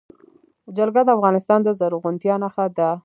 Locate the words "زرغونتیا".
1.79-2.35